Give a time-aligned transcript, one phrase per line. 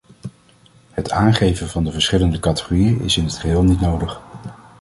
[0.91, 4.21] Het aangeven van de verschillende categorieën is in het geheel niet nodig.